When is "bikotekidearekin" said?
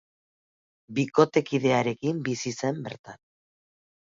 0.99-2.25